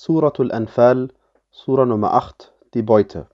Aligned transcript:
Suratul 0.00 0.52
Anfal, 0.52 1.08
Sura 1.50 1.84
Nummer 1.84 2.14
8, 2.14 2.52
die 2.72 2.82
Beute. 2.82 3.26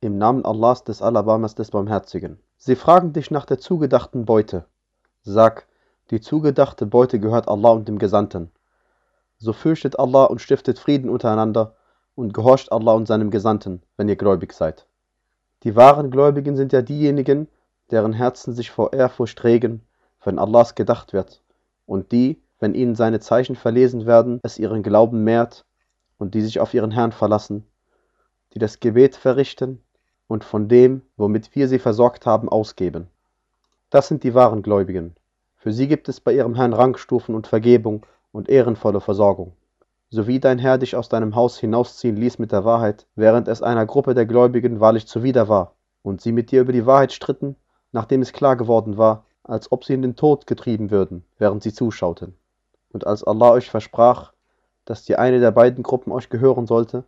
Im 0.00 0.18
Namen 0.18 0.44
Allahs 0.44 0.84
des 0.84 1.02
Alabamas 1.02 1.56
des 1.56 1.72
Barmherzigen. 1.72 2.38
Sie 2.58 2.76
fragen 2.76 3.12
dich 3.12 3.32
nach 3.32 3.44
der 3.44 3.58
zugedachten 3.58 4.24
Beute. 4.24 4.66
Sag, 5.24 5.66
die 6.12 6.20
zugedachte 6.20 6.86
Beute 6.86 7.18
gehört 7.18 7.48
Allah 7.48 7.70
und 7.70 7.88
dem 7.88 7.98
Gesandten. 7.98 8.52
So 9.38 9.52
fürchtet 9.52 9.98
Allah 9.98 10.26
und 10.26 10.40
stiftet 10.40 10.78
Frieden 10.78 11.10
untereinander 11.10 11.74
und 12.14 12.34
gehorcht 12.34 12.70
Allah 12.70 12.92
und 12.92 13.06
seinem 13.06 13.32
Gesandten, 13.32 13.82
wenn 13.96 14.08
ihr 14.08 14.14
gläubig 14.14 14.52
seid. 14.52 14.86
Die 15.64 15.74
wahren 15.74 16.12
Gläubigen 16.12 16.54
sind 16.54 16.72
ja 16.72 16.82
diejenigen, 16.82 17.48
deren 17.90 18.12
Herzen 18.12 18.54
sich 18.54 18.70
vor 18.70 18.92
Ehrfurcht 18.92 19.42
regen, 19.42 19.84
wenn 20.22 20.38
Allahs 20.38 20.76
gedacht 20.76 21.12
wird, 21.12 21.42
und 21.84 22.12
die, 22.12 22.40
wenn 22.60 22.74
ihnen 22.74 22.94
seine 22.94 23.18
Zeichen 23.18 23.56
verlesen 23.56 24.06
werden, 24.06 24.38
es 24.44 24.56
ihren 24.56 24.84
Glauben 24.84 25.24
mehrt 25.24 25.64
und 26.20 26.34
die 26.34 26.42
sich 26.42 26.60
auf 26.60 26.74
ihren 26.74 26.90
Herrn 26.90 27.12
verlassen, 27.12 27.66
die 28.54 28.58
das 28.58 28.78
Gebet 28.78 29.16
verrichten 29.16 29.82
und 30.28 30.44
von 30.44 30.68
dem, 30.68 31.02
womit 31.16 31.54
wir 31.56 31.66
sie 31.66 31.78
versorgt 31.78 32.26
haben, 32.26 32.48
ausgeben. 32.48 33.08
Das 33.88 34.06
sind 34.06 34.22
die 34.22 34.34
wahren 34.34 34.62
Gläubigen. 34.62 35.16
Für 35.56 35.72
sie 35.72 35.88
gibt 35.88 36.08
es 36.08 36.20
bei 36.20 36.32
ihrem 36.32 36.54
Herrn 36.54 36.72
Rangstufen 36.72 37.34
und 37.34 37.46
Vergebung 37.46 38.06
und 38.32 38.48
ehrenvolle 38.48 39.00
Versorgung. 39.00 39.52
So 40.10 40.26
wie 40.26 40.40
dein 40.40 40.58
Herr 40.58 40.78
dich 40.78 40.94
aus 40.94 41.08
deinem 41.08 41.34
Haus 41.34 41.58
hinausziehen 41.58 42.16
ließ 42.16 42.38
mit 42.38 42.52
der 42.52 42.64
Wahrheit, 42.64 43.06
während 43.14 43.48
es 43.48 43.62
einer 43.62 43.86
Gruppe 43.86 44.14
der 44.14 44.26
Gläubigen 44.26 44.80
wahrlich 44.80 45.06
zuwider 45.06 45.48
war, 45.48 45.74
und 46.02 46.20
sie 46.20 46.32
mit 46.32 46.50
dir 46.50 46.62
über 46.62 46.72
die 46.72 46.86
Wahrheit 46.86 47.12
stritten, 47.12 47.56
nachdem 47.92 48.22
es 48.22 48.32
klar 48.32 48.56
geworden 48.56 48.96
war, 48.98 49.24
als 49.42 49.72
ob 49.72 49.84
sie 49.84 49.94
in 49.94 50.02
den 50.02 50.16
Tod 50.16 50.46
getrieben 50.46 50.90
würden, 50.90 51.24
während 51.38 51.62
sie 51.62 51.72
zuschauten. 51.72 52.36
Und 52.92 53.06
als 53.06 53.24
Allah 53.24 53.52
euch 53.52 53.70
versprach, 53.70 54.32
dass 54.84 55.04
die 55.04 55.16
eine 55.16 55.40
der 55.40 55.50
beiden 55.50 55.82
Gruppen 55.82 56.12
euch 56.12 56.28
gehören 56.30 56.66
sollte, 56.66 57.04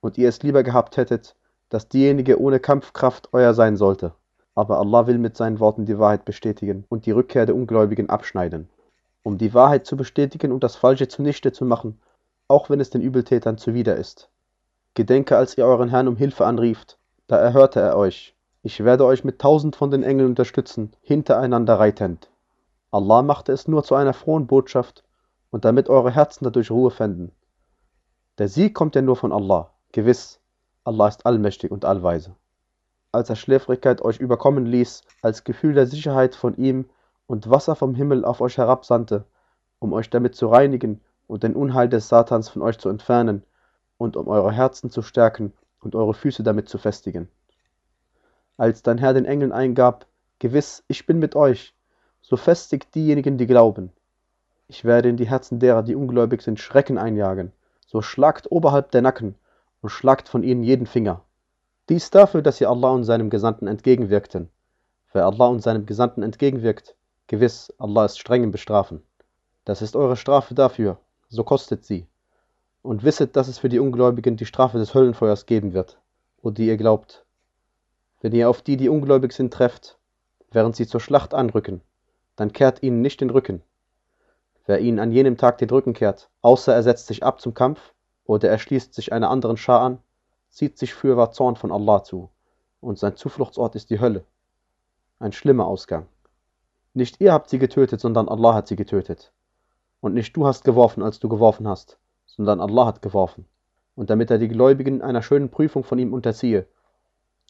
und 0.00 0.18
ihr 0.18 0.28
es 0.28 0.42
lieber 0.42 0.62
gehabt 0.62 0.96
hättet, 0.96 1.36
dass 1.70 1.88
diejenige 1.88 2.40
ohne 2.40 2.60
Kampfkraft 2.60 3.30
euer 3.32 3.54
sein 3.54 3.76
sollte. 3.76 4.12
Aber 4.54 4.78
Allah 4.78 5.06
will 5.06 5.18
mit 5.18 5.36
seinen 5.36 5.60
Worten 5.60 5.86
die 5.86 5.98
Wahrheit 5.98 6.24
bestätigen 6.26 6.84
und 6.90 7.06
die 7.06 7.12
Rückkehr 7.12 7.46
der 7.46 7.54
Ungläubigen 7.54 8.10
abschneiden. 8.10 8.68
Um 9.22 9.38
die 9.38 9.54
Wahrheit 9.54 9.86
zu 9.86 9.96
bestätigen 9.96 10.52
und 10.52 10.62
das 10.62 10.76
Falsche 10.76 11.08
zunichte 11.08 11.52
zu 11.52 11.64
machen, 11.64 11.98
auch 12.48 12.68
wenn 12.68 12.80
es 12.80 12.90
den 12.90 13.00
Übeltätern 13.00 13.56
zuwider 13.56 13.96
ist. 13.96 14.28
Gedenke, 14.94 15.38
als 15.38 15.56
ihr 15.56 15.64
euren 15.64 15.88
Herrn 15.88 16.08
um 16.08 16.16
Hilfe 16.16 16.44
anrieft, 16.44 16.98
da 17.28 17.38
erhörte 17.38 17.80
er 17.80 17.96
euch. 17.96 18.34
Ich 18.62 18.84
werde 18.84 19.06
euch 19.06 19.24
mit 19.24 19.38
tausend 19.38 19.74
von 19.74 19.90
den 19.90 20.02
Engeln 20.02 20.28
unterstützen, 20.28 20.92
hintereinander 21.00 21.78
reitend. 21.78 22.28
Allah 22.90 23.22
machte 23.22 23.52
es 23.52 23.66
nur 23.66 23.82
zu 23.84 23.94
einer 23.94 24.12
frohen 24.12 24.46
Botschaft 24.46 25.02
und 25.52 25.66
damit 25.66 25.88
eure 25.88 26.10
Herzen 26.10 26.44
dadurch 26.44 26.70
Ruhe 26.70 26.90
fänden. 26.90 27.30
Der 28.38 28.48
Sieg 28.48 28.74
kommt 28.74 28.96
ja 28.96 29.02
nur 29.02 29.16
von 29.16 29.32
Allah. 29.32 29.70
Gewiss, 29.92 30.40
Allah 30.82 31.08
ist 31.08 31.26
allmächtig 31.26 31.70
und 31.70 31.84
allweise. 31.84 32.34
Als 33.12 33.28
er 33.28 33.36
Schläfrigkeit 33.36 34.00
euch 34.00 34.18
überkommen 34.18 34.64
ließ, 34.64 35.02
als 35.20 35.44
Gefühl 35.44 35.74
der 35.74 35.86
Sicherheit 35.86 36.34
von 36.34 36.56
ihm 36.56 36.86
und 37.26 37.50
Wasser 37.50 37.76
vom 37.76 37.94
Himmel 37.94 38.24
auf 38.24 38.40
euch 38.40 38.56
herabsandte, 38.56 39.26
um 39.78 39.92
euch 39.92 40.08
damit 40.08 40.34
zu 40.34 40.48
reinigen 40.48 41.02
und 41.26 41.42
den 41.42 41.54
Unheil 41.54 41.88
des 41.88 42.08
Satans 42.08 42.48
von 42.48 42.62
euch 42.62 42.78
zu 42.78 42.88
entfernen 42.88 43.44
und 43.98 44.16
um 44.16 44.28
eure 44.28 44.52
Herzen 44.52 44.90
zu 44.90 45.02
stärken 45.02 45.52
und 45.80 45.94
eure 45.94 46.14
Füße 46.14 46.42
damit 46.42 46.70
zu 46.70 46.78
festigen. 46.78 47.28
Als 48.56 48.82
dein 48.82 48.96
Herr 48.96 49.12
den 49.12 49.26
Engeln 49.26 49.52
eingab, 49.52 50.06
Gewiss, 50.38 50.82
ich 50.88 51.04
bin 51.04 51.18
mit 51.18 51.36
euch, 51.36 51.74
so 52.22 52.38
festigt 52.38 52.94
diejenigen, 52.94 53.36
die 53.36 53.46
glauben. 53.46 53.92
Ich 54.72 54.86
werde 54.86 55.10
in 55.10 55.18
die 55.18 55.28
Herzen 55.28 55.58
derer, 55.58 55.82
die 55.82 55.94
ungläubig 55.94 56.40
sind, 56.40 56.58
Schrecken 56.58 56.96
einjagen. 56.96 57.52
So 57.86 58.00
schlagt 58.00 58.50
oberhalb 58.50 58.90
der 58.90 59.02
Nacken 59.02 59.34
und 59.82 59.90
schlagt 59.90 60.30
von 60.30 60.42
ihnen 60.42 60.62
jeden 60.62 60.86
Finger. 60.86 61.24
Dies 61.90 62.10
dafür, 62.10 62.40
dass 62.40 62.56
sie 62.56 62.64
Allah 62.64 62.88
und 62.88 63.04
seinem 63.04 63.28
Gesandten 63.28 63.66
entgegenwirkten. 63.66 64.48
Wer 65.12 65.26
Allah 65.26 65.48
und 65.48 65.60
seinem 65.60 65.84
Gesandten 65.84 66.22
entgegenwirkt, 66.22 66.96
gewiss, 67.26 67.70
Allah 67.76 68.06
ist 68.06 68.18
streng 68.18 68.44
im 68.44 68.50
Bestrafen. 68.50 69.02
Das 69.66 69.82
ist 69.82 69.94
eure 69.94 70.16
Strafe 70.16 70.54
dafür, 70.54 70.96
so 71.28 71.44
kostet 71.44 71.84
sie. 71.84 72.06
Und 72.80 73.04
wisset, 73.04 73.36
dass 73.36 73.48
es 73.48 73.58
für 73.58 73.68
die 73.68 73.78
Ungläubigen 73.78 74.38
die 74.38 74.46
Strafe 74.46 74.78
des 74.78 74.94
Höllenfeuers 74.94 75.44
geben 75.44 75.74
wird, 75.74 75.98
o 76.40 76.48
die 76.48 76.68
ihr 76.68 76.78
glaubt. 76.78 77.26
Wenn 78.22 78.32
ihr 78.32 78.48
auf 78.48 78.62
die, 78.62 78.78
die 78.78 78.88
ungläubig 78.88 79.34
sind, 79.34 79.52
trefft, 79.52 79.98
während 80.50 80.76
sie 80.76 80.86
zur 80.86 81.00
Schlacht 81.00 81.34
anrücken, 81.34 81.82
dann 82.36 82.54
kehrt 82.54 82.82
ihnen 82.82 83.02
nicht 83.02 83.20
den 83.20 83.28
Rücken, 83.28 83.62
wer 84.66 84.80
ihnen 84.80 84.98
an 84.98 85.12
jenem 85.12 85.36
Tag 85.36 85.58
den 85.58 85.70
Rücken 85.70 85.92
kehrt, 85.92 86.30
außer 86.40 86.74
er 86.74 86.82
setzt 86.82 87.06
sich 87.06 87.22
ab 87.22 87.40
zum 87.40 87.54
Kampf 87.54 87.92
oder 88.24 88.48
er 88.48 88.58
schließt 88.58 88.94
sich 88.94 89.12
einer 89.12 89.30
anderen 89.30 89.56
Schar 89.56 89.80
an, 89.80 89.98
zieht 90.50 90.78
sich 90.78 90.94
fürwahr 90.94 91.32
Zorn 91.32 91.56
von 91.56 91.72
Allah 91.72 92.02
zu, 92.04 92.28
und 92.80 92.98
sein 92.98 93.16
Zufluchtsort 93.16 93.74
ist 93.74 93.90
die 93.90 94.00
Hölle. 94.00 94.24
Ein 95.18 95.32
schlimmer 95.32 95.66
Ausgang. 95.66 96.06
Nicht 96.94 97.20
ihr 97.20 97.32
habt 97.32 97.48
sie 97.48 97.58
getötet, 97.58 98.00
sondern 98.00 98.28
Allah 98.28 98.54
hat 98.54 98.68
sie 98.68 98.76
getötet. 98.76 99.32
Und 100.00 100.14
nicht 100.14 100.36
du 100.36 100.46
hast 100.46 100.64
geworfen, 100.64 101.02
als 101.02 101.20
du 101.20 101.28
geworfen 101.28 101.68
hast, 101.68 101.96
sondern 102.26 102.60
Allah 102.60 102.86
hat 102.86 103.02
geworfen. 103.02 103.46
Und 103.94 104.10
damit 104.10 104.30
er 104.30 104.38
die 104.38 104.48
Gläubigen 104.48 105.00
einer 105.00 105.22
schönen 105.22 105.48
Prüfung 105.48 105.84
von 105.84 105.98
ihm 105.98 106.12
unterziehe. 106.12 106.66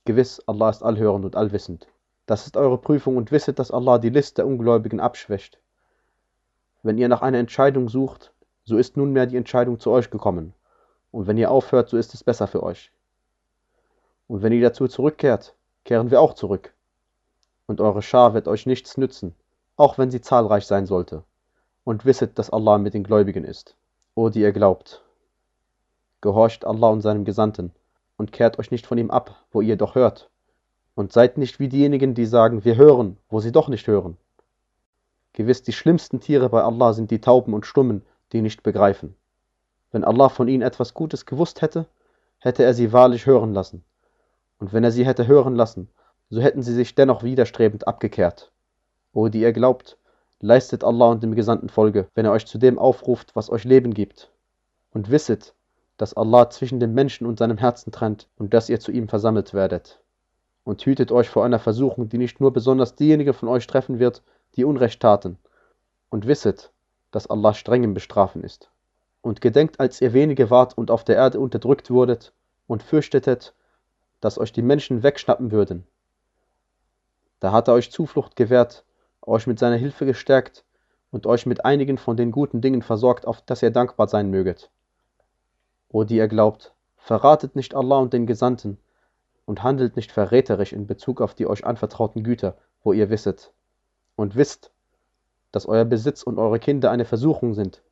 Gewiss, 0.05 0.43
Allah 0.47 0.71
ist 0.71 0.83
allhörend 0.83 1.25
und 1.25 1.37
allwissend. 1.37 1.87
Das 2.27 2.47
ist 2.47 2.57
eure 2.57 2.79
Prüfung 2.79 3.17
und 3.17 3.33
wisset, 3.33 3.59
dass 3.59 3.71
Allah 3.71 3.99
die 3.99 4.11
List 4.11 4.39
der 4.39 4.47
Ungläubigen 4.47 5.01
abschwächt. 5.01 5.59
Wenn 6.83 6.99
ihr 6.99 7.09
nach 7.09 7.23
einer 7.23 7.39
Entscheidung 7.39 7.89
sucht, 7.89 8.33
so 8.65 8.77
ist 8.77 8.97
nunmehr 8.97 9.27
die 9.27 9.37
Entscheidung 9.37 9.79
zu 9.79 9.91
euch 9.91 10.11
gekommen. 10.11 10.53
Und 11.11 11.27
wenn 11.27 11.39
ihr 11.39 11.51
aufhört, 11.51 11.89
so 11.89 11.97
ist 11.97 12.15
es 12.15 12.25
besser 12.25 12.47
für 12.47 12.63
euch. 12.63 12.91
Und 14.27 14.43
wenn 14.43 14.53
ihr 14.53 14.63
dazu 14.63 14.89
zurückkehrt, 14.89 15.55
kehren 15.85 16.11
wir 16.11 16.21
auch 16.21 16.35
zurück. 16.35 16.75
Und 17.67 17.81
eure 17.81 18.03
Schar 18.03 18.35
wird 18.35 18.49
euch 18.49 18.67
nichts 18.67 18.97
nützen, 18.97 19.35
auch 19.77 19.99
wenn 19.99 20.11
sie 20.11 20.21
zahlreich 20.21 20.67
sein 20.67 20.87
sollte. 20.87 21.23
Und 21.85 22.05
wisset, 22.05 22.39
dass 22.39 22.51
Allah 22.51 22.79
mit 22.79 22.95
den 22.95 23.05
Gläubigen 23.05 23.45
ist. 23.45 23.77
O 24.15 24.29
die 24.29 24.41
ihr 24.41 24.53
glaubt. 24.53 25.03
Gehorcht 26.21 26.65
Allah 26.65 26.89
und 26.89 27.01
seinem 27.01 27.25
Gesandten 27.25 27.73
und 28.17 28.33
kehrt 28.33 28.59
euch 28.59 28.71
nicht 28.71 28.87
von 28.87 28.99
ihm 28.99 29.11
ab, 29.11 29.45
wo 29.51 29.61
ihr 29.61 29.77
doch 29.77 29.95
hört. 29.95 30.31
Und 30.95 31.13
seid 31.13 31.39
nicht 31.39 31.59
wie 31.59 31.69
diejenigen, 31.69 32.15
die 32.15 32.27
sagen, 32.27 32.65
wir 32.65 32.77
hören, 32.77 33.17
wo 33.29 33.41
sie 33.41 33.53
doch 33.53 33.69
nicht 33.69 33.87
hören. 33.87 34.17
Gewiss, 35.35 35.63
die 35.63 35.73
schlimmsten 35.73 36.21
Tiere 36.21 36.49
bei 36.49 36.63
Allah 36.63 36.93
sind 36.93 37.11
die 37.11 37.21
Tauben 37.21 37.55
und 37.55 37.67
Stummen, 37.67 38.03
die 38.33 38.43
nicht 38.43 38.63
begreifen. 38.63 39.17
Wenn 39.91 40.05
Allah 40.05 40.29
von 40.29 40.49
ihnen 40.49 40.63
etwas 40.63 40.95
Gutes 40.95 41.27
gewusst 41.27 41.63
hätte, 41.63 41.87
hätte 42.39 42.65
er 42.65 42.75
sie 42.75 42.93
wahrlich 42.93 43.27
hören 43.27 43.55
lassen. 43.55 43.85
Und 44.59 44.73
wenn 44.73 44.85
er 44.85 44.93
sie 44.93 45.07
hätte 45.07 45.27
hören 45.27 45.55
lassen, 45.55 45.89
so 46.31 46.41
hätten 46.41 46.63
sie 46.63 46.75
sich 46.75 46.95
dennoch 46.95 47.23
widerstrebend 47.23 47.87
abgekehrt. 47.87 48.53
O 49.13 49.29
die 49.29 49.41
ihr 49.41 49.53
glaubt, 49.53 49.99
leistet 50.41 50.85
Allah 50.85 51.11
und 51.11 51.23
dem 51.23 51.35
Gesandten 51.35 51.69
Folge, 51.69 52.09
wenn 52.15 52.25
er 52.25 52.33
euch 52.33 52.47
zu 52.47 52.59
dem 52.59 52.79
aufruft, 52.79 53.37
was 53.37 53.51
euch 53.51 53.65
Leben 53.65 53.95
gibt. 53.95 54.31
Und 54.93 55.11
wisset, 55.11 55.55
dass 55.97 56.15
Allah 56.15 56.51
zwischen 56.51 56.81
dem 56.81 56.95
Menschen 56.95 57.27
und 57.27 57.39
seinem 57.39 57.59
Herzen 57.59 57.93
trennt 57.93 58.29
und 58.37 58.53
dass 58.55 58.69
ihr 58.69 58.81
zu 58.81 58.93
ihm 58.93 59.09
versammelt 59.09 59.55
werdet. 59.55 60.01
Und 60.65 60.85
hütet 60.85 61.13
euch 61.13 61.29
vor 61.29 61.45
einer 61.45 61.59
Versuchung, 61.59 62.09
die 62.09 62.19
nicht 62.19 62.41
nur 62.41 62.53
besonders 62.53 62.95
diejenigen 62.97 63.35
von 63.35 63.49
euch 63.49 63.67
treffen 63.67 63.99
wird, 63.99 64.23
die 64.57 64.65
Unrecht 64.65 65.01
taten, 65.01 65.39
und 66.11 66.27
wisset, 66.27 66.73
dass 67.11 67.27
Allah 67.27 67.55
streng 67.55 67.85
im 67.85 67.95
Bestrafen 67.95 68.45
ist. 68.45 68.71
Und 69.21 69.41
gedenkt, 69.41 69.81
als 69.81 70.01
ihr 70.01 70.13
wenige 70.13 70.51
wart 70.51 70.77
und 70.77 70.91
auf 70.91 71.05
der 71.05 71.17
Erde 71.17 71.41
unterdrückt 71.41 71.91
wurdet, 71.91 72.33
und 72.67 72.83
fürchtetet, 72.83 73.55
dass 74.21 74.39
euch 74.39 74.53
die 74.53 74.63
Menschen 74.63 75.03
wegschnappen 75.03 75.51
würden. 75.51 75.87
Da 77.41 77.53
hat 77.53 77.69
er 77.69 77.75
euch 77.75 77.91
Zuflucht 77.91 78.37
gewährt, 78.37 78.85
euch 79.21 79.47
mit 79.47 79.59
seiner 79.59 79.77
Hilfe 79.77 80.07
gestärkt 80.07 80.65
und 81.11 81.27
euch 81.27 81.45
mit 81.45 81.65
einigen 81.65 81.99
von 81.99 82.17
den 82.17 82.31
guten 82.31 82.61
Dingen 82.61 82.83
versorgt, 82.83 83.27
auf 83.27 83.43
dass 83.43 83.63
ihr 83.63 83.71
dankbar 83.71 84.09
sein 84.09 84.31
möget. 84.31 84.71
O 85.89 86.05
die 86.05 86.17
ihr 86.17 86.29
glaubt, 86.29 86.73
verratet 86.97 87.57
nicht 87.57 87.75
Allah 87.75 87.99
und 87.99 88.13
den 88.13 88.27
Gesandten 88.27 88.79
und 89.45 89.63
handelt 89.63 89.97
nicht 89.97 90.13
verräterisch 90.13 90.73
in 90.73 90.87
Bezug 90.87 91.21
auf 91.21 91.35
die 91.35 91.47
euch 91.47 91.67
anvertrauten 91.67 92.23
Güter, 92.23 92.57
wo 92.83 92.93
ihr 92.93 93.11
wisset, 93.11 93.53
und 94.23 94.37
wisst, 94.37 94.71
dass 95.51 95.67
euer 95.67 95.85
Besitz 95.85 96.23
und 96.23 96.39
eure 96.39 96.61
Kinder 96.61 96.91
eine 96.93 97.05
Versuchung 97.05 97.55
sind 97.55 97.83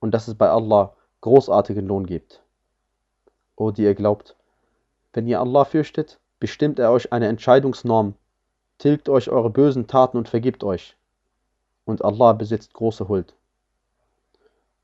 und 0.00 0.12
dass 0.12 0.28
es 0.28 0.34
bei 0.34 0.48
Allah 0.48 0.94
großartigen 1.22 1.86
Lohn 1.86 2.06
gibt. 2.06 2.42
O 3.56 3.70
die 3.70 3.82
ihr 3.82 3.94
glaubt, 3.94 4.36
wenn 5.14 5.26
ihr 5.26 5.40
Allah 5.40 5.64
fürchtet, 5.64 6.20
bestimmt 6.38 6.78
er 6.78 6.92
euch 6.92 7.12
eine 7.12 7.26
Entscheidungsnorm, 7.26 8.14
tilgt 8.76 9.08
euch 9.08 9.30
eure 9.30 9.50
bösen 9.50 9.86
Taten 9.86 10.18
und 10.18 10.28
vergibt 10.28 10.62
euch. 10.62 10.96
Und 11.86 12.04
Allah 12.04 12.34
besitzt 12.34 12.74
große 12.74 13.08
Huld. 13.08 13.34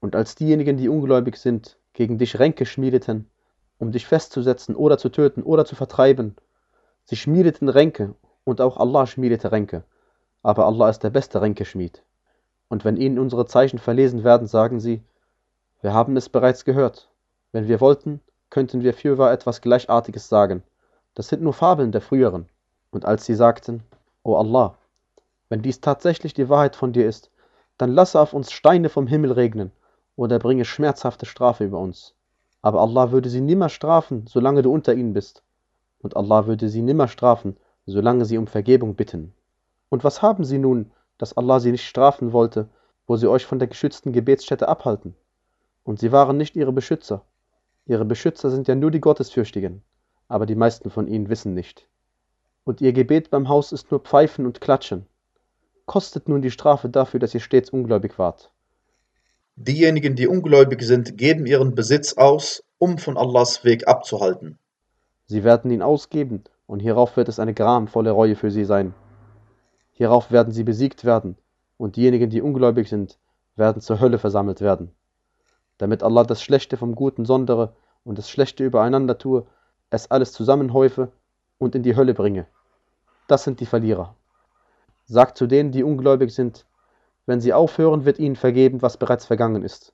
Und 0.00 0.16
als 0.16 0.34
diejenigen, 0.34 0.78
die 0.78 0.88
ungläubig 0.88 1.36
sind, 1.36 1.76
gegen 1.92 2.18
dich 2.18 2.38
Ränke 2.38 2.66
schmiedeten, 2.66 3.30
um 3.78 3.92
dich 3.92 4.06
festzusetzen 4.06 4.74
oder 4.74 4.96
zu 4.96 5.10
töten 5.10 5.42
oder 5.42 5.66
zu 5.66 5.76
vertreiben, 5.76 6.34
sie 7.04 7.16
schmiedeten 7.16 7.68
Ränke 7.68 8.14
und 8.44 8.62
auch 8.62 8.78
Allah 8.78 9.06
schmiedete 9.06 9.52
Ränke 9.52 9.84
aber 10.44 10.66
Allah 10.66 10.90
ist 10.90 11.02
der 11.02 11.10
beste 11.10 11.40
Ränkeschmied. 11.40 12.02
Und 12.68 12.84
wenn 12.84 12.96
ihnen 12.96 13.18
unsere 13.18 13.46
Zeichen 13.46 13.78
verlesen 13.78 14.22
werden, 14.22 14.46
sagen 14.46 14.78
sie, 14.78 15.02
wir 15.80 15.92
haben 15.92 16.16
es 16.16 16.28
bereits 16.28 16.64
gehört, 16.64 17.08
Wenn 17.50 17.66
wir 17.66 17.80
wollten, 17.80 18.20
könnten 18.50 18.82
wir 18.82 18.94
fürwahr 18.94 19.32
etwas 19.32 19.60
Gleichartiges 19.60 20.28
sagen. 20.28 20.62
Das 21.14 21.28
sind 21.28 21.40
nur 21.40 21.52
Fabeln 21.52 21.92
der 21.92 22.00
früheren. 22.00 22.46
Und 22.90 23.04
als 23.04 23.24
sie 23.24 23.34
sagten, 23.34 23.84
O 24.22 24.36
Allah, 24.36 24.76
wenn 25.48 25.62
dies 25.62 25.80
tatsächlich 25.80 26.34
die 26.34 26.48
Wahrheit 26.48 26.74
von 26.76 26.92
dir 26.92 27.06
ist, 27.06 27.30
dann 27.78 27.92
lasse 27.92 28.20
auf 28.20 28.32
uns 28.32 28.52
Steine 28.52 28.88
vom 28.88 29.06
Himmel 29.06 29.32
regnen 29.32 29.70
oder 30.16 30.38
bringe 30.38 30.64
schmerzhafte 30.64 31.26
Strafe 31.26 31.64
über 31.64 31.78
uns. 31.78 32.14
Aber 32.60 32.80
Allah 32.80 33.12
würde 33.12 33.28
sie 33.28 33.40
nimmer 33.40 33.68
strafen, 33.68 34.26
solange 34.26 34.62
du 34.62 34.72
unter 34.72 34.94
ihnen 34.94 35.14
bist. 35.14 35.42
Und 36.00 36.16
Allah 36.16 36.46
würde 36.46 36.68
sie 36.68 36.82
nimmer 36.82 37.08
strafen, 37.08 37.56
solange 37.86 38.24
sie 38.24 38.36
um 38.36 38.46
Vergebung 38.46 38.94
bitten. 38.94 39.32
Und 39.94 40.02
was 40.02 40.22
haben 40.22 40.42
sie 40.42 40.58
nun, 40.58 40.90
dass 41.18 41.36
Allah 41.36 41.60
sie 41.60 41.70
nicht 41.70 41.86
strafen 41.86 42.32
wollte, 42.32 42.68
wo 43.06 43.14
sie 43.14 43.30
euch 43.30 43.46
von 43.46 43.60
der 43.60 43.68
geschützten 43.68 44.10
Gebetsstätte 44.10 44.66
abhalten? 44.66 45.14
Und 45.84 46.00
sie 46.00 46.10
waren 46.10 46.36
nicht 46.36 46.56
ihre 46.56 46.72
Beschützer. 46.72 47.24
Ihre 47.86 48.04
Beschützer 48.04 48.50
sind 48.50 48.66
ja 48.66 48.74
nur 48.74 48.90
die 48.90 49.00
Gottesfürchtigen, 49.00 49.84
aber 50.26 50.46
die 50.46 50.56
meisten 50.56 50.90
von 50.90 51.06
ihnen 51.06 51.28
wissen 51.28 51.54
nicht. 51.54 51.86
Und 52.64 52.80
ihr 52.80 52.92
Gebet 52.92 53.30
beim 53.30 53.48
Haus 53.48 53.70
ist 53.70 53.92
nur 53.92 54.00
Pfeifen 54.00 54.46
und 54.46 54.60
Klatschen. 54.60 55.06
Kostet 55.86 56.28
nun 56.28 56.42
die 56.42 56.50
Strafe 56.50 56.88
dafür, 56.88 57.20
dass 57.20 57.32
ihr 57.32 57.38
stets 57.38 57.70
ungläubig 57.70 58.18
wart. 58.18 58.50
Diejenigen, 59.54 60.16
die 60.16 60.26
ungläubig 60.26 60.82
sind, 60.82 61.16
geben 61.16 61.46
ihren 61.46 61.76
Besitz 61.76 62.14
aus, 62.14 62.64
um 62.78 62.98
von 62.98 63.16
Allahs 63.16 63.62
Weg 63.62 63.86
abzuhalten. 63.86 64.58
Sie 65.26 65.44
werden 65.44 65.70
ihn 65.70 65.82
ausgeben, 65.82 66.42
und 66.66 66.80
hierauf 66.80 67.16
wird 67.16 67.28
es 67.28 67.38
eine 67.38 67.54
gramvolle 67.54 68.10
Reue 68.10 68.34
für 68.34 68.50
sie 68.50 68.64
sein. 68.64 68.92
Hierauf 69.96 70.32
werden 70.32 70.52
sie 70.52 70.64
besiegt 70.64 71.04
werden, 71.04 71.36
und 71.76 71.94
diejenigen, 71.94 72.28
die 72.28 72.42
ungläubig 72.42 72.88
sind, 72.88 73.16
werden 73.54 73.80
zur 73.80 74.00
Hölle 74.00 74.18
versammelt 74.18 74.60
werden. 74.60 74.92
Damit 75.78 76.02
Allah 76.02 76.24
das 76.24 76.42
Schlechte 76.42 76.76
vom 76.76 76.96
Guten 76.96 77.24
sondere 77.24 77.76
und 78.02 78.18
das 78.18 78.28
Schlechte 78.28 78.64
übereinander 78.64 79.18
tue, 79.18 79.46
es 79.90 80.10
alles 80.10 80.32
zusammenhäufe 80.32 81.12
und 81.58 81.76
in 81.76 81.84
die 81.84 81.94
Hölle 81.94 82.12
bringe. 82.12 82.46
Das 83.28 83.44
sind 83.44 83.60
die 83.60 83.66
Verlierer. 83.66 84.16
Sagt 85.04 85.38
zu 85.38 85.46
denen, 85.46 85.70
die 85.70 85.84
ungläubig 85.84 86.34
sind, 86.34 86.66
wenn 87.24 87.40
sie 87.40 87.52
aufhören, 87.52 88.04
wird 88.04 88.18
ihnen 88.18 88.36
vergeben, 88.36 88.82
was 88.82 88.96
bereits 88.96 89.26
vergangen 89.26 89.62
ist. 89.62 89.92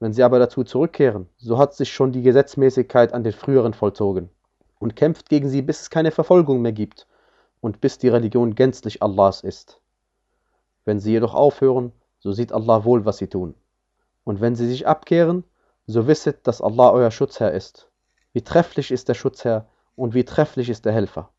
Wenn 0.00 0.12
sie 0.12 0.24
aber 0.24 0.40
dazu 0.40 0.64
zurückkehren, 0.64 1.28
so 1.36 1.56
hat 1.56 1.72
sich 1.74 1.92
schon 1.92 2.10
die 2.10 2.22
Gesetzmäßigkeit 2.22 3.14
an 3.14 3.22
den 3.22 3.32
früheren 3.32 3.74
vollzogen 3.74 4.28
und 4.80 4.96
kämpft 4.96 5.28
gegen 5.28 5.48
sie, 5.48 5.62
bis 5.62 5.82
es 5.82 5.90
keine 5.90 6.10
Verfolgung 6.10 6.62
mehr 6.62 6.72
gibt 6.72 7.06
und 7.60 7.80
bis 7.80 7.98
die 7.98 8.08
Religion 8.08 8.54
gänzlich 8.54 9.02
Allahs 9.02 9.42
ist. 9.42 9.80
Wenn 10.84 11.00
sie 11.00 11.12
jedoch 11.12 11.34
aufhören, 11.34 11.92
so 12.18 12.32
sieht 12.32 12.52
Allah 12.52 12.84
wohl, 12.84 13.04
was 13.04 13.18
sie 13.18 13.26
tun. 13.26 13.54
Und 14.24 14.40
wenn 14.40 14.56
sie 14.56 14.66
sich 14.66 14.86
abkehren, 14.86 15.44
so 15.86 16.06
wisset, 16.06 16.46
dass 16.46 16.60
Allah 16.60 16.90
euer 16.90 17.10
Schutzherr 17.10 17.52
ist. 17.52 17.88
Wie 18.32 18.42
trefflich 18.42 18.90
ist 18.90 19.08
der 19.08 19.14
Schutzherr 19.14 19.66
und 19.94 20.14
wie 20.14 20.24
trefflich 20.24 20.68
ist 20.68 20.84
der 20.84 20.92
Helfer. 20.92 21.30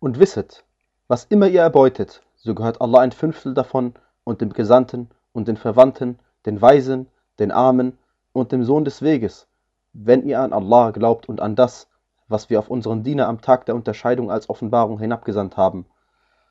Und 0.00 0.18
wisset, 0.18 0.64
was 1.06 1.24
immer 1.24 1.48
ihr 1.48 1.60
erbeutet, 1.60 2.22
so 2.36 2.54
gehört 2.54 2.80
Allah 2.80 3.00
ein 3.00 3.12
Fünftel 3.12 3.54
davon 3.54 3.94
und 4.24 4.40
dem 4.40 4.52
Gesandten 4.52 5.10
und 5.32 5.48
den 5.48 5.56
Verwandten, 5.56 6.18
den 6.46 6.60
Weisen, 6.60 7.08
den 7.38 7.52
Armen 7.52 7.98
und 8.32 8.52
dem 8.52 8.64
Sohn 8.64 8.84
des 8.84 9.02
Weges, 9.02 9.46
wenn 9.92 10.26
ihr 10.26 10.40
an 10.40 10.52
Allah 10.52 10.90
glaubt 10.90 11.28
und 11.28 11.40
an 11.40 11.56
das, 11.56 11.88
was 12.28 12.50
wir 12.50 12.58
auf 12.58 12.68
unseren 12.68 13.02
Diener 13.02 13.28
am 13.28 13.40
Tag 13.40 13.66
der 13.66 13.74
Unterscheidung 13.74 14.30
als 14.30 14.48
Offenbarung 14.48 14.98
hinabgesandt 14.98 15.56
haben, 15.56 15.86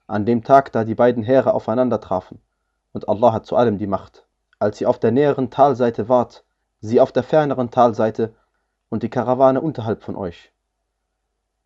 an 0.07 0.25
dem 0.25 0.43
Tag, 0.43 0.71
da 0.71 0.83
die 0.83 0.95
beiden 0.95 1.23
Heere 1.23 1.53
aufeinander 1.53 1.99
trafen, 1.99 2.41
und 2.91 3.09
Allah 3.09 3.33
hat 3.33 3.45
zu 3.45 3.55
allem 3.55 3.77
die 3.77 3.87
Macht. 3.87 4.25
Als 4.59 4.79
ihr 4.79 4.89
auf 4.89 4.99
der 4.99 5.11
näheren 5.11 5.49
Talseite 5.49 6.09
wart, 6.09 6.43
sie 6.79 7.01
auf 7.01 7.11
der 7.11 7.23
ferneren 7.23 7.71
Talseite 7.71 8.33
und 8.89 9.03
die 9.03 9.09
Karawane 9.09 9.61
unterhalb 9.61 10.03
von 10.03 10.15
euch. 10.15 10.51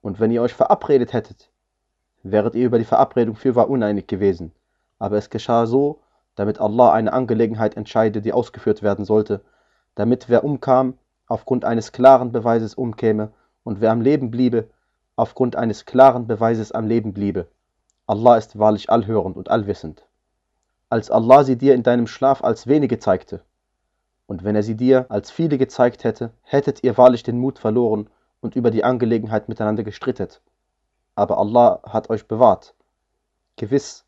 Und 0.01 0.19
wenn 0.19 0.31
ihr 0.31 0.41
euch 0.41 0.53
verabredet 0.53 1.13
hättet, 1.13 1.49
wäret 2.23 2.55
ihr 2.55 2.65
über 2.65 2.77
die 2.77 2.85
Verabredung 2.85 3.35
fürwahr 3.35 3.69
uneinig 3.69 4.07
gewesen, 4.07 4.53
aber 4.99 5.17
es 5.17 5.29
geschah 5.29 5.65
so, 5.65 5.99
damit 6.35 6.61
Allah 6.61 6.93
eine 6.93 7.13
Angelegenheit 7.13 7.75
entscheide, 7.75 8.21
die 8.21 8.31
ausgeführt 8.31 8.83
werden 8.83 9.05
sollte, 9.05 9.41
damit 9.95 10.29
wer 10.29 10.43
umkam, 10.43 10.97
aufgrund 11.27 11.65
eines 11.65 11.91
klaren 11.91 12.31
Beweises 12.31 12.75
umkäme, 12.75 13.33
und 13.67 13.81
wer 13.81 13.91
am 13.91 13.99
Leben 13.99 14.31
bliebe, 14.31 14.69
aufgrund 15.17 15.57
eines 15.57 15.83
klaren 15.83 16.25
Beweises 16.25 16.71
am 16.71 16.87
Leben 16.87 17.11
bliebe. 17.11 17.49
Allah 18.05 18.37
ist 18.37 18.57
wahrlich 18.57 18.89
allhörend 18.89 19.35
und 19.35 19.51
allwissend. 19.51 20.05
Als 20.89 21.11
Allah 21.11 21.43
sie 21.43 21.57
dir 21.57 21.73
in 21.73 21.83
deinem 21.83 22.07
Schlaf 22.07 22.41
als 22.41 22.67
wenige 22.67 22.97
zeigte, 22.97 23.41
und 24.25 24.45
wenn 24.45 24.55
er 24.55 24.63
sie 24.63 24.75
dir 24.75 25.05
als 25.09 25.31
viele 25.31 25.57
gezeigt 25.57 26.05
hätte, 26.05 26.31
hättet 26.43 26.81
ihr 26.85 26.97
wahrlich 26.97 27.23
den 27.23 27.39
Mut 27.39 27.59
verloren 27.59 28.09
und 28.39 28.55
über 28.55 28.71
die 28.71 28.85
Angelegenheit 28.85 29.49
miteinander 29.49 29.83
gestrittet. 29.83 30.41
Aber 31.15 31.37
Allah 31.37 31.81
hat 31.83 32.09
euch 32.09 32.25
bewahrt. 32.25 32.73
Gewiss, 33.57 34.05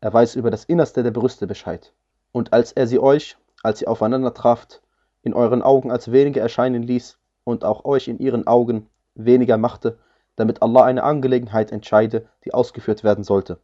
er 0.00 0.12
weiß 0.12 0.34
über 0.34 0.50
das 0.50 0.64
Innerste 0.64 1.04
der 1.04 1.12
Brüste 1.12 1.46
Bescheid. 1.46 1.92
Und 2.32 2.52
als 2.52 2.72
er 2.72 2.88
sie 2.88 2.98
euch, 2.98 3.36
als 3.62 3.82
ihr 3.82 3.88
aufeinander 3.88 4.34
traft, 4.34 4.82
in 5.22 5.32
euren 5.32 5.62
Augen 5.62 5.92
als 5.92 6.10
wenige 6.10 6.40
erscheinen 6.40 6.82
ließ 6.82 7.19
und 7.44 7.64
auch 7.64 7.84
euch 7.84 8.08
in 8.08 8.18
ihren 8.18 8.46
Augen 8.46 8.88
weniger 9.14 9.58
machte, 9.58 9.98
damit 10.36 10.62
Allah 10.62 10.84
eine 10.84 11.02
Angelegenheit 11.02 11.72
entscheide, 11.72 12.28
die 12.44 12.54
ausgeführt 12.54 13.04
werden 13.04 13.24
sollte. 13.24 13.58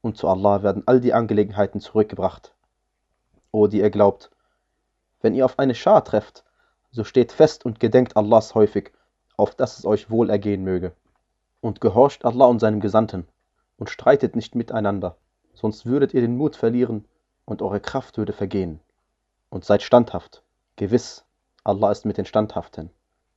Und 0.00 0.16
zu 0.16 0.28
Allah 0.28 0.62
werden 0.62 0.82
all 0.86 1.00
die 1.00 1.12
Angelegenheiten 1.12 1.80
zurückgebracht. 1.80 2.54
O, 3.52 3.66
die 3.66 3.80
ihr 3.80 3.90
glaubt, 3.90 4.30
wenn 5.20 5.34
ihr 5.34 5.44
auf 5.44 5.58
eine 5.58 5.74
Schar 5.74 6.04
trefft, 6.04 6.44
so 6.90 7.04
steht 7.04 7.32
fest 7.32 7.64
und 7.64 7.80
gedenkt 7.80 8.16
Allahs 8.16 8.54
häufig, 8.54 8.92
auf 9.36 9.54
dass 9.54 9.78
es 9.78 9.86
euch 9.86 10.10
wohl 10.10 10.30
ergehen 10.30 10.64
möge. 10.64 10.92
Und 11.60 11.80
gehorcht 11.80 12.24
Allah 12.24 12.46
und 12.46 12.60
seinem 12.60 12.80
Gesandten 12.80 13.26
und 13.78 13.90
streitet 13.90 14.36
nicht 14.36 14.54
miteinander 14.54 15.16
sonst 15.54 15.86
würdet 15.86 16.12
ihr 16.14 16.20
den 16.20 16.36
Mut 16.36 16.56
verlieren 16.56 17.06
und 17.44 17.62
eure 17.62 17.80
Kraft 17.80 18.18
würde 18.18 18.32
vergehen. 18.32 18.80
Und 19.50 19.64
seid 19.64 19.82
standhaft, 19.82 20.42
gewiss, 20.76 21.24
Allah 21.62 21.92
ist 21.92 22.04
mit 22.04 22.18
den 22.18 22.26
Standhaften. 22.26 22.90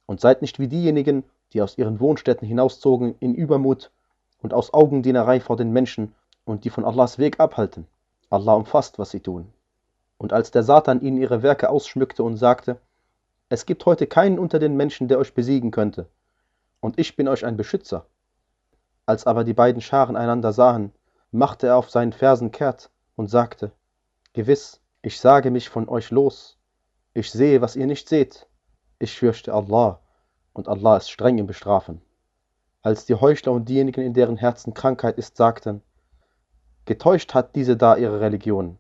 Und 0.08 0.20
seid 0.20 0.42
nicht 0.42 0.58
wie 0.58 0.68
diejenigen, 0.68 1.24
die 1.54 1.62
aus 1.62 1.78
ihren 1.78 2.00
Wohnstätten 2.00 2.48
hinauszogen 2.48 3.16
in 3.20 3.36
Übermut 3.36 3.92
und 4.42 4.54
aus 4.54 4.74
Augendienerei 4.74 5.40
vor 5.40 5.58
den 5.58 5.72
Menschen 5.72 6.16
und 6.46 6.66
die 6.66 6.72
von 6.72 6.84
Allahs 6.84 7.20
Weg 7.20 7.40
abhalten. 7.40 7.86
Allah 8.30 8.54
umfasst, 8.54 8.98
was 8.98 9.12
sie 9.12 9.20
tun. 9.20 9.54
Und 10.18 10.34
als 10.34 10.50
der 10.50 10.64
Satan 10.64 11.02
ihnen 11.02 11.18
ihre 11.18 11.44
Werke 11.44 11.70
ausschmückte 11.70 12.24
und 12.24 12.38
sagte, 12.38 12.80
es 13.50 13.66
gibt 13.66 13.86
heute 13.86 14.08
keinen 14.08 14.40
unter 14.40 14.60
den 14.60 14.76
Menschen, 14.76 15.08
der 15.08 15.20
euch 15.20 15.34
besiegen 15.34 15.72
könnte, 15.72 16.08
und 16.82 17.00
ich 17.00 17.16
bin 17.16 17.28
euch 17.28 17.46
ein 17.46 17.58
Beschützer. 17.58 18.06
Als 19.06 19.26
aber 19.26 19.44
die 19.44 19.54
beiden 19.54 19.82
Scharen 19.82 20.18
einander 20.18 20.52
sahen, 20.52 20.92
machte 21.32 21.68
er 21.68 21.78
auf 21.78 21.90
seinen 21.90 22.12
Fersen 22.12 22.52
kehrt 22.52 22.90
und 23.16 23.30
sagte, 23.30 23.72
Gewiss, 24.34 24.82
ich 25.02 25.20
sage 25.20 25.50
mich 25.50 25.70
von 25.70 25.88
euch 25.88 26.12
los. 26.12 26.58
Ich 27.14 27.32
sehe, 27.32 27.62
was 27.62 27.76
ihr 27.76 27.88
nicht 27.88 28.10
seht. 28.10 28.48
Ich 29.00 29.18
fürchte 29.18 29.54
Allah, 29.54 30.00
und 30.54 30.68
Allah 30.68 30.98
ist 30.98 31.10
streng 31.10 31.38
im 31.38 31.46
Bestrafen. 31.46 32.02
Als 32.82 33.06
die 33.06 33.16
Heuchler 33.16 33.52
und 33.52 33.70
diejenigen, 33.70 34.02
in 34.02 34.14
deren 34.14 34.38
Herzen 34.38 34.74
Krankheit 34.74 35.18
ist, 35.18 35.38
sagten, 35.38 35.84
Getäuscht 36.86 37.34
hat 37.34 37.56
diese 37.56 37.78
da 37.78 37.96
ihre 37.98 38.22
Religion. 38.22 38.78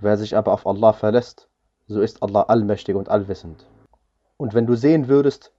Wer 0.00 0.16
sich 0.16 0.36
aber 0.36 0.52
auf 0.52 0.66
Allah 0.66 0.92
verlässt, 0.92 1.48
so 1.86 2.00
ist 2.00 2.22
Allah 2.22 2.42
allmächtig 2.42 2.94
und 2.94 3.08
allwissend. 3.08 3.66
Und 4.36 4.54
wenn 4.54 4.66
du 4.66 4.76
sehen 4.76 5.08
würdest, 5.08 5.50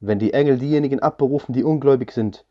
wenn 0.00 0.18
die 0.18 0.34
Engel 0.34 0.58
diejenigen 0.58 1.00
abberufen, 1.00 1.54
die 1.54 1.64
ungläubig 1.64 2.10
sind, 2.12 2.44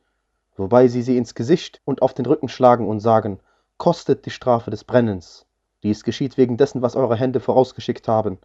wobei 0.55 0.87
sie 0.87 1.03
sie 1.03 1.17
ins 1.17 1.35
Gesicht 1.35 1.81
und 1.85 2.01
auf 2.01 2.13
den 2.13 2.25
Rücken 2.25 2.47
schlagen 2.47 2.87
und 2.87 2.99
sagen, 2.99 3.39
kostet 3.77 4.25
die 4.25 4.31
Strafe 4.31 4.71
des 4.71 4.83
Brennens. 4.83 5.45
Dies 5.83 6.03
geschieht 6.03 6.37
wegen 6.37 6.57
dessen, 6.57 6.81
was 6.81 6.95
eure 6.95 7.15
Hände 7.15 7.39
vorausgeschickt 7.39 8.07
haben, 8.07 8.39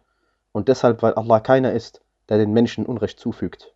und 0.51 0.67
deshalb, 0.67 1.01
weil 1.01 1.13
Allah 1.13 1.39
keiner 1.39 1.71
ist, 1.71 2.01
der 2.29 2.37
den 2.37 2.53
Menschen 2.53 2.85
Unrecht 2.85 3.19
zufügt. 3.19 3.73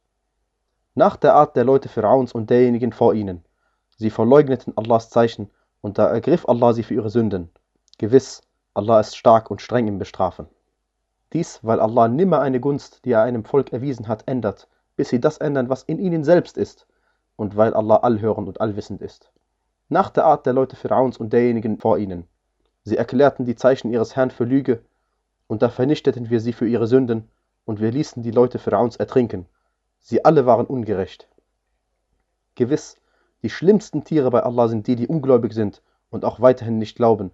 Nach 0.94 1.18
der 1.18 1.36
Art 1.36 1.56
der 1.56 1.66
Leute 1.66 1.90
Pharaons 1.90 2.32
und 2.32 2.50
derjenigen 2.50 2.94
vor 2.94 3.14
ihnen. 3.14 3.44
Sie 3.98 4.10
verleugneten 4.10 4.74
Allahs 4.78 5.10
Zeichen, 5.10 5.52
und 5.82 5.98
da 5.98 6.08
ergriff 6.08 6.48
Allah 6.48 6.74
sie 6.74 6.84
für 6.84 6.94
ihre 6.94 7.10
Sünden. 7.10 7.50
Gewiss, 7.98 8.42
Allah 8.74 9.00
ist 9.00 9.16
stark 9.16 9.52
und 9.52 9.62
streng 9.62 9.88
im 9.88 10.00
Bestrafen. 10.00 10.48
Dies, 11.34 11.60
weil 11.64 11.80
Allah 11.80 12.08
nimmer 12.08 12.40
eine 12.40 12.60
Gunst, 12.60 13.04
die 13.06 13.12
er 13.12 13.24
einem 13.24 13.46
Volk 13.46 13.74
erwiesen 13.74 14.08
hat, 14.08 14.24
ändert, 14.26 14.68
bis 14.96 15.10
sie 15.10 15.20
das 15.20 15.38
ändern, 15.38 15.70
was 15.70 15.84
in 15.84 16.00
ihnen 16.00 16.24
selbst 16.24 16.58
ist, 16.58 16.88
und 17.36 17.58
weil 17.58 17.74
Allah 17.74 17.98
allhörend 17.98 18.48
und 18.48 18.62
allwissend 18.62 19.02
ist. 19.02 19.32
Nach 19.90 20.10
der 20.10 20.26
Art 20.26 20.46
der 20.46 20.54
Leute 20.54 20.76
Pharaons 20.76 21.18
und 21.18 21.34
derjenigen 21.34 21.78
vor 21.78 21.98
ihnen. 21.98 22.28
Sie 22.84 22.98
erklärten 22.98 23.46
die 23.46 23.56
Zeichen 23.56 23.92
ihres 23.92 24.16
Herrn 24.16 24.32
für 24.32 24.46
Lüge, 24.46 24.84
und 25.48 25.62
da 25.62 25.70
vernichteten 25.70 26.30
wir 26.30 26.40
sie 26.40 26.54
für 26.54 26.68
ihre 26.68 26.88
Sünden, 26.88 27.30
und 27.66 27.80
wir 27.82 27.92
ließen 27.92 28.24
die 28.24 28.32
Leute 28.32 28.60
Pharaons 28.60 28.96
ertrinken. 28.96 29.48
Sie 30.00 30.24
alle 30.24 30.46
waren 30.46 30.66
ungerecht. 30.66 31.28
Gewiss, 32.56 32.96
die 33.44 33.50
schlimmsten 33.50 34.04
Tiere 34.04 34.32
bei 34.32 34.44
Allah 34.44 34.68
sind 34.68 34.88
die, 34.88 34.96
die 34.96 35.08
ungläubig 35.08 35.54
sind 35.54 35.82
und 36.10 36.24
auch 36.24 36.40
weiterhin 36.40 36.78
nicht 36.78 36.96
glauben, 36.96 37.32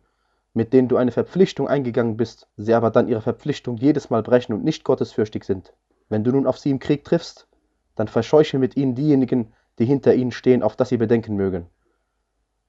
mit 0.53 0.73
denen 0.73 0.87
du 0.87 0.97
eine 0.97 1.11
Verpflichtung 1.11 1.67
eingegangen 1.67 2.17
bist, 2.17 2.47
sie 2.57 2.73
aber 2.73 2.89
dann 2.89 3.07
ihre 3.07 3.21
Verpflichtung 3.21 3.77
jedes 3.77 4.09
Mal 4.09 4.23
brechen 4.23 4.53
und 4.53 4.63
nicht 4.63 4.83
gottesfürchtig 4.83 5.43
sind. 5.43 5.73
Wenn 6.09 6.23
du 6.23 6.31
nun 6.31 6.47
auf 6.47 6.57
sie 6.57 6.71
im 6.71 6.79
Krieg 6.79 7.03
triffst, 7.03 7.47
dann 7.95 8.07
verscheuche 8.07 8.57
mit 8.57 8.75
ihnen 8.75 8.95
diejenigen, 8.95 9.53
die 9.79 9.85
hinter 9.85 10.13
ihnen 10.13 10.31
stehen, 10.31 10.63
auf 10.63 10.75
das 10.75 10.89
sie 10.89 10.97
bedenken 10.97 11.35
mögen. 11.35 11.67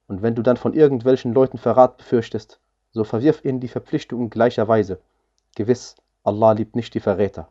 Und 0.07 0.21
wenn 0.21 0.35
du 0.35 0.41
dann 0.41 0.57
von 0.57 0.73
irgendwelchen 0.73 1.33
Leuten 1.33 1.57
Verrat 1.57 1.97
befürchtest, 1.97 2.59
so 2.91 3.03
verwirf 3.03 3.43
ihnen 3.43 3.59
die 3.59 3.67
Verpflichtungen 3.67 4.29
gleicherweise. 4.29 4.99
Gewiss, 5.55 5.95
Allah 6.23 6.51
liebt 6.51 6.75
nicht 6.75 6.93
die 6.93 6.99
Verräter. 6.99 7.49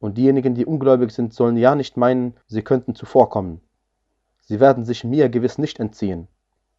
Und 0.00 0.16
diejenigen, 0.18 0.54
die 0.54 0.66
ungläubig 0.66 1.12
sind, 1.12 1.32
sollen 1.32 1.56
ja 1.56 1.74
nicht 1.74 1.96
meinen, 1.96 2.34
sie 2.46 2.62
könnten 2.62 2.94
zuvorkommen. 2.94 3.60
Sie 4.40 4.58
werden 4.58 4.84
sich 4.84 5.04
mir 5.04 5.28
gewiss 5.28 5.58
nicht 5.58 5.78
entziehen. 5.78 6.26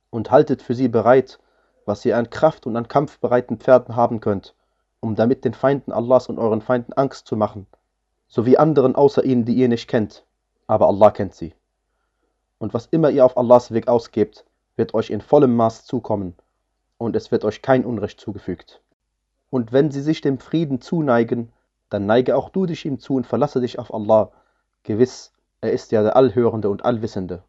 Und 0.10 0.32
haltet 0.32 0.62
für 0.62 0.76
sie 0.76 0.90
bereit, 0.90 1.40
was 1.86 2.04
ihr 2.04 2.18
an 2.18 2.30
Kraft 2.30 2.66
und 2.66 2.76
an 2.76 2.88
kampfbereiten 2.88 3.58
Pferden 3.58 3.96
haben 3.96 4.20
könnt, 4.20 4.56
um 5.00 5.16
damit 5.16 5.46
den 5.46 5.54
Feinden 5.54 5.92
Allahs 5.92 6.28
und 6.28 6.40
euren 6.40 6.62
Feinden 6.62 6.94
Angst 6.94 7.28
zu 7.28 7.38
machen, 7.38 7.68
sowie 8.28 8.58
anderen 8.58 8.96
außer 8.96 9.24
ihnen, 9.24 9.46
die 9.46 9.56
ihr 9.56 9.70
nicht 9.70 9.88
kennt, 9.88 10.26
aber 10.68 10.88
Allah 10.88 11.12
kennt 11.12 11.34
sie. 11.34 11.54
Und 12.58 12.74
was 12.74 12.88
immer 12.88 13.10
ihr 13.10 13.26
auf 13.26 13.38
Allahs 13.38 13.72
Weg 13.72 13.88
ausgebt, 13.88 14.46
wird 14.76 14.94
euch 14.94 15.10
in 15.10 15.22
vollem 15.22 15.56
Maß 15.56 15.86
zukommen, 15.86 16.36
und 16.98 17.16
es 17.16 17.32
wird 17.32 17.46
euch 17.46 17.62
kein 17.62 17.86
Unrecht 17.86 18.20
zugefügt. 18.20 18.82
Und 19.50 19.72
wenn 19.72 19.92
sie 19.92 20.02
sich 20.02 20.22
dem 20.22 20.40
Frieden 20.40 20.82
zuneigen, 20.82 21.52
dann 21.92 22.06
neige 22.06 22.38
auch 22.38 22.50
du 22.50 22.66
dich 22.66 22.86
ihm 22.86 23.00
zu 23.00 23.16
und 23.16 23.28
verlasse 23.28 23.60
dich 23.60 23.78
auf 23.78 23.94
Allah. 23.94 24.32
Gewiss, 24.84 25.34
er 25.60 25.74
ist 25.74 25.92
ja 25.92 26.02
der 26.02 26.16
Allhörende 26.16 26.70
und 26.70 26.86
Allwissende. 26.86 27.44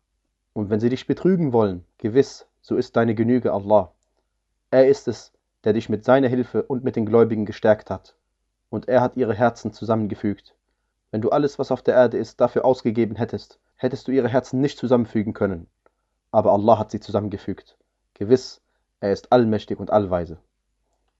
Und 0.53 0.69
wenn 0.69 0.81
sie 0.81 0.91
dich 0.91 1.07
betrügen 1.07 1.53
wollen, 1.53 1.87
gewiss, 1.97 2.47
so 2.61 2.75
ist 2.77 2.97
deine 2.97 3.15
Genüge 3.15 3.53
Allah. 3.53 3.93
Er 4.73 4.89
ist 4.89 5.07
es, 5.07 5.33
der 5.63 5.75
dich 5.75 5.89
mit 5.89 6.05
seiner 6.05 6.27
Hilfe 6.27 6.65
und 6.65 6.83
mit 6.83 6.97
den 6.97 7.07
Gläubigen 7.07 7.47
gestärkt 7.47 7.89
hat. 7.89 8.17
Und 8.69 8.89
er 8.89 9.01
hat 9.01 9.17
ihre 9.17 9.33
Herzen 9.33 9.73
zusammengefügt. 9.73 10.57
Wenn 11.13 11.23
du 11.23 11.31
alles, 11.31 11.61
was 11.61 11.71
auf 11.71 11.83
der 11.83 11.95
Erde 11.95 12.19
ist, 12.19 12.41
dafür 12.41 12.65
ausgegeben 12.65 13.15
hättest, 13.15 13.61
hättest 13.77 14.09
du 14.09 14.13
ihre 14.13 14.29
Herzen 14.29 14.61
nicht 14.61 14.77
zusammenfügen 14.77 15.35
können. 15.35 15.69
Aber 16.33 16.53
Allah 16.53 16.81
hat 16.81 16.91
sie 16.91 17.01
zusammengefügt. 17.01 17.79
Gewiss, 18.15 18.61
er 18.99 19.13
ist 19.13 19.31
allmächtig 19.31 19.79
und 19.79 19.93
allweise. 19.93 20.39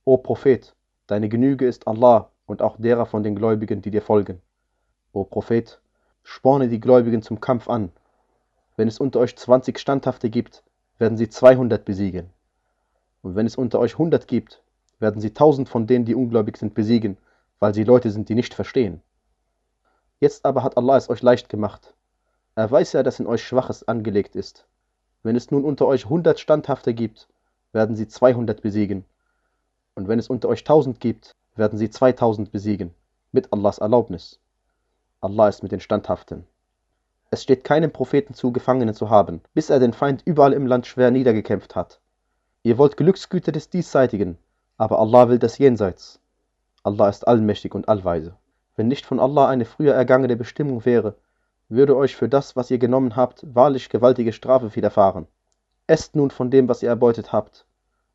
O 0.05 0.17
Prophet, 0.17 0.75
deine 1.07 1.29
Genüge 1.29 1.67
ist 1.67 1.87
Allah 1.87 2.32
und 2.47 2.63
auch 2.63 2.77
derer 2.79 3.07
von 3.07 3.23
den 3.23 3.35
Gläubigen, 3.35 3.83
die 3.83 3.91
dir 3.91 4.03
folgen. 4.03 4.41
O 5.13 5.25
Prophet, 5.25 5.81
sporne 6.23 6.69
die 6.69 6.81
Gläubigen 6.81 7.23
zum 7.23 7.41
Kampf 7.41 7.69
an. 7.69 7.91
Wenn 8.77 8.89
es 8.89 8.99
unter 8.99 9.21
euch 9.21 9.37
20 9.37 9.79
Standhafte 9.79 10.31
gibt, 10.31 10.63
werden 10.99 11.19
sie 11.19 11.29
200 11.29 11.85
besiegen. 11.85 12.31
Und 13.23 13.37
wenn 13.37 13.47
es 13.47 13.57
unter 13.57 13.79
euch 13.79 13.93
100 13.93 14.27
gibt, 14.27 14.63
werden 14.99 15.21
sie 15.21 15.29
1000 15.29 15.69
von 15.69 15.87
denen, 15.87 16.05
die 16.05 16.15
ungläubig 16.15 16.57
sind, 16.57 16.75
besiegen, 16.75 17.19
weil 17.59 17.75
sie 17.75 17.85
Leute 17.85 18.11
sind, 18.11 18.29
die 18.29 18.35
nicht 18.35 18.55
verstehen. 18.55 19.03
Jetzt 20.21 20.45
aber 20.45 20.63
hat 20.63 20.77
Allah 20.77 20.97
es 20.97 21.11
euch 21.11 21.23
leicht 21.23 21.49
gemacht. 21.49 21.95
Er 22.55 22.71
weiß 22.71 22.93
ja, 22.93 23.03
dass 23.03 23.21
in 23.21 23.27
euch 23.27 23.43
Schwaches 23.43 23.87
angelegt 23.89 24.37
ist. 24.37 24.67
Wenn 25.23 25.37
es 25.37 25.51
nun 25.51 25.65
unter 25.65 25.87
euch 25.87 26.05
100 26.05 26.39
Standhafte 26.39 26.95
gibt, 26.95 27.29
werden 27.73 27.97
sie 27.97 28.09
200 28.09 28.63
besiegen. 28.63 29.05
Und 29.95 30.09
wenn 30.09 30.19
es 30.19 30.29
unter 30.29 30.49
euch 30.49 30.61
1000 30.61 31.01
gibt, 31.01 31.35
werden 31.57 31.79
sie 31.79 31.91
2000 31.91 32.51
besiegen, 32.53 32.95
mit 33.31 33.53
Allahs 33.53 33.79
Erlaubnis. 33.79 34.41
Allah 35.21 35.49
ist 35.49 35.63
mit 35.63 35.73
den 35.73 35.81
Standhaften. 35.81 36.45
Es 37.31 37.43
steht 37.43 37.65
keinem 37.65 37.93
Propheten 37.93 38.35
zu, 38.35 38.53
Gefangene 38.53 38.95
zu 38.95 39.09
haben, 39.09 39.41
bis 39.55 39.71
er 39.71 39.81
den 39.81 39.93
Feind 39.93 40.23
überall 40.25 40.53
im 40.53 40.67
Land 40.67 40.87
schwer 40.87 41.11
niedergekämpft 41.11 41.75
hat. 41.75 42.01
Ihr 42.63 42.79
wollt 42.79 42.97
Glücksgüter 42.97 43.53
des 43.53 43.71
Diesseitigen, 43.71 44.39
aber 44.77 44.99
Allah 44.99 45.29
will 45.29 45.39
das 45.39 45.59
Jenseits. 45.59 46.21
Allah 46.83 47.09
ist 47.09 47.27
allmächtig 47.27 47.75
und 47.75 47.89
allweise. 47.89 48.35
Wenn 48.77 48.89
nicht 48.89 49.07
von 49.07 49.21
Allah 49.21 49.49
eine 49.49 49.65
früher 49.65 49.95
ergangene 49.95 50.37
Bestimmung 50.37 50.85
wäre, 50.85 51.17
würde 51.69 51.97
euch 51.97 52.17
für 52.17 52.29
das, 52.29 52.57
was 52.57 52.71
ihr 52.71 52.79
genommen 52.79 53.17
habt, 53.17 53.47
wahrlich 53.55 53.89
gewaltige 53.89 54.33
Strafe 54.33 54.75
widerfahren. 54.75 55.27
Esst 55.87 56.17
nun 56.17 56.31
von 56.31 56.51
dem, 56.51 56.69
was 56.69 56.83
ihr 56.83 56.89
erbeutet 56.89 57.33
habt, 57.33 57.67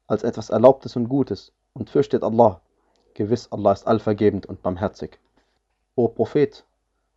als 0.07 0.23
etwas 0.23 0.49
Erlaubtes 0.49 0.95
und 0.95 1.09
Gutes, 1.09 1.53
und 1.73 1.89
fürchtet 1.89 2.23
Allah. 2.23 2.61
Gewiss, 3.17 3.51
Allah 3.51 3.71
ist 3.71 3.87
allvergebend 3.87 4.45
und 4.45 4.61
barmherzig. 4.61 5.19
O 5.95 6.07
Prophet, 6.07 6.67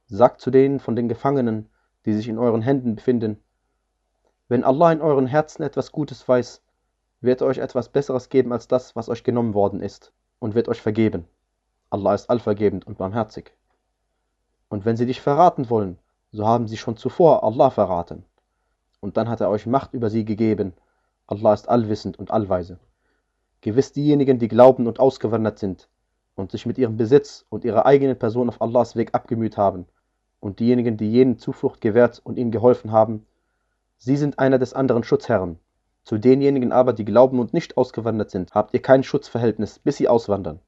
sagt 0.06 0.40
zu 0.40 0.50
denen 0.50 0.80
von 0.80 0.96
den 0.96 1.10
Gefangenen, 1.10 1.68
die 2.06 2.14
sich 2.14 2.26
in 2.26 2.38
euren 2.38 2.62
Händen 2.62 2.96
befinden, 2.96 3.38
wenn 4.48 4.64
Allah 4.64 4.92
in 4.92 5.02
euren 5.02 5.26
Herzen 5.26 5.62
etwas 5.62 5.92
Gutes 5.92 6.26
weiß, 6.26 6.62
wird 7.20 7.42
er 7.42 7.48
euch 7.48 7.58
etwas 7.58 7.90
Besseres 7.90 8.30
geben 8.30 8.50
als 8.50 8.66
das, 8.66 8.96
was 8.96 9.10
euch 9.10 9.24
genommen 9.24 9.52
worden 9.52 9.82
ist, 9.82 10.14
und 10.38 10.54
wird 10.54 10.70
euch 10.70 10.80
vergeben. 10.80 11.28
Allah 11.90 12.14
ist 12.14 12.30
allvergebend 12.30 12.86
und 12.86 12.96
barmherzig. 12.96 13.54
Und 14.70 14.86
wenn 14.86 14.96
sie 14.96 15.04
dich 15.04 15.20
verraten 15.20 15.68
wollen, 15.68 15.98
so 16.32 16.46
haben 16.46 16.66
sie 16.66 16.78
schon 16.78 16.96
zuvor 16.96 17.44
Allah 17.44 17.68
verraten. 17.68 18.24
Und 19.00 19.18
dann 19.18 19.28
hat 19.28 19.42
er 19.42 19.50
euch 19.50 19.66
Macht 19.66 19.92
über 19.92 20.08
sie 20.08 20.24
gegeben. 20.24 20.72
Allah 21.26 21.52
ist 21.52 21.68
allwissend 21.68 22.18
und 22.18 22.30
allweise. 22.30 22.78
Gewiss 23.60 23.92
diejenigen, 23.92 24.38
die 24.38 24.48
glauben 24.48 24.86
und 24.86 25.00
ausgewandert 25.00 25.58
sind 25.58 25.88
und 26.34 26.50
sich 26.50 26.66
mit 26.66 26.78
ihrem 26.78 26.96
Besitz 26.96 27.44
und 27.50 27.64
ihrer 27.64 27.86
eigenen 27.86 28.18
Person 28.18 28.48
auf 28.48 28.62
Allahs 28.62 28.96
Weg 28.96 29.14
abgemüht 29.14 29.56
haben, 29.56 29.86
und 30.40 30.58
diejenigen, 30.58 30.96
die 30.96 31.10
jenen 31.10 31.38
Zuflucht 31.38 31.80
gewährt 31.80 32.20
und 32.24 32.38
ihnen 32.38 32.50
geholfen 32.50 32.92
haben, 32.92 33.26
sie 33.98 34.16
sind 34.16 34.38
einer 34.38 34.58
des 34.58 34.72
anderen 34.72 35.04
Schutzherren. 35.04 35.58
Zu 36.02 36.16
denjenigen 36.16 36.72
aber, 36.72 36.94
die 36.94 37.04
glauben 37.04 37.38
und 37.38 37.52
nicht 37.52 37.76
ausgewandert 37.76 38.30
sind, 38.30 38.54
habt 38.54 38.72
ihr 38.72 38.80
kein 38.80 39.02
Schutzverhältnis, 39.02 39.78
bis 39.78 39.98
sie 39.98 40.08
auswandern. 40.08 40.60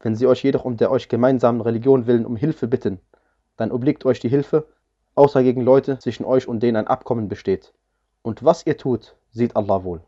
Wenn 0.00 0.14
sie 0.14 0.26
euch 0.26 0.42
jedoch 0.42 0.66
um 0.66 0.76
der 0.76 0.90
euch 0.90 1.08
gemeinsamen 1.08 1.62
Religion 1.62 2.06
willen 2.06 2.26
um 2.26 2.36
Hilfe 2.36 2.68
bitten, 2.68 3.00
dann 3.56 3.72
obliegt 3.72 4.04
euch 4.04 4.20
die 4.20 4.28
Hilfe, 4.28 4.66
außer 5.14 5.42
gegen 5.42 5.62
Leute 5.62 5.98
zwischen 5.98 6.26
euch 6.26 6.46
und 6.46 6.62
denen 6.62 6.76
ein 6.76 6.86
Abkommen 6.86 7.28
besteht. 7.28 7.72
Und 8.20 8.44
was 8.44 8.66
ihr 8.66 8.76
tut, 8.76 9.16
sieht 9.30 9.56
Allah 9.56 9.82
wohl. 9.82 10.02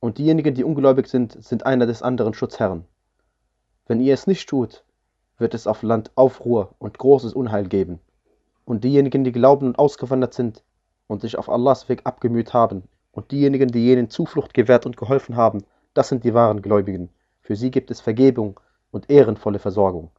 Und 0.00 0.16
diejenigen, 0.16 0.54
die 0.54 0.64
ungläubig 0.64 1.08
sind, 1.08 1.44
sind 1.44 1.66
einer 1.66 1.86
des 1.86 2.02
anderen 2.02 2.32
Schutzherren. 2.32 2.84
Wenn 3.86 4.00
ihr 4.00 4.14
es 4.14 4.26
nicht 4.26 4.48
tut, 4.48 4.82
wird 5.36 5.52
es 5.52 5.66
auf 5.66 5.82
Land 5.82 6.10
Aufruhr 6.14 6.74
und 6.78 6.96
großes 6.96 7.34
Unheil 7.34 7.68
geben. 7.68 8.00
Und 8.64 8.84
diejenigen, 8.84 9.24
die 9.24 9.32
glauben 9.32 9.66
und 9.66 9.78
ausgewandert 9.78 10.32
sind 10.32 10.62
und 11.06 11.20
sich 11.20 11.36
auf 11.36 11.50
Allahs 11.50 11.88
Weg 11.88 12.02
abgemüht 12.04 12.54
haben, 12.54 12.84
und 13.12 13.32
diejenigen, 13.32 13.68
die 13.68 13.84
jenen 13.84 14.08
Zuflucht 14.08 14.54
gewährt 14.54 14.86
und 14.86 14.96
geholfen 14.96 15.36
haben, 15.36 15.64
das 15.94 16.08
sind 16.08 16.24
die 16.24 16.32
wahren 16.32 16.62
Gläubigen. 16.62 17.10
Für 17.40 17.56
sie 17.56 17.70
gibt 17.70 17.90
es 17.90 18.00
Vergebung 18.00 18.60
und 18.92 19.10
ehrenvolle 19.10 19.58
Versorgung. 19.58 20.10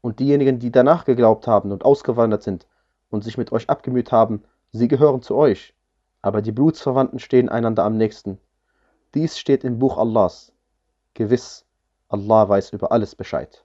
Und 0.00 0.18
diejenigen, 0.18 0.58
die 0.58 0.72
danach 0.72 1.04
geglaubt 1.04 1.46
haben 1.46 1.70
und 1.72 1.84
ausgewandert 1.84 2.42
sind 2.42 2.66
und 3.10 3.22
sich 3.22 3.36
mit 3.36 3.52
euch 3.52 3.68
abgemüht 3.68 4.12
haben, 4.12 4.42
sie 4.72 4.88
gehören 4.88 5.20
zu 5.20 5.36
euch. 5.36 5.74
Aber 6.22 6.40
die 6.40 6.52
Blutsverwandten 6.52 7.18
stehen 7.18 7.50
einander 7.50 7.84
am 7.84 7.98
nächsten 7.98 8.38
dies 9.14 9.38
steht 9.38 9.64
im 9.64 9.78
Buch 9.78 9.98
Allahs. 9.98 10.52
Gewiss, 11.14 11.64
Allah 12.08 12.48
weiß 12.48 12.72
über 12.72 12.92
alles 12.92 13.14
Bescheid. 13.14 13.64